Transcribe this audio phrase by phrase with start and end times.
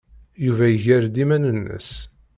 [0.45, 1.89] Yuba iger-d iman-nnes.